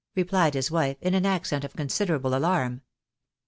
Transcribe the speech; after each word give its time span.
"repUed 0.17 0.55
his 0.55 0.71
wife, 0.71 0.97
in 0.99 1.13
an 1.13 1.27
accent 1.27 1.63
of 1.63 1.75
considerable 1.75 2.33
alarm. 2.33 2.81